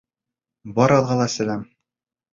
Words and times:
Барығыҙға 0.79 1.19
ла 1.21 1.31
сәләм! 1.37 1.65